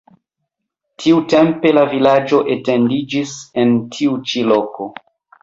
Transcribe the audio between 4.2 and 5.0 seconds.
ĉi loko.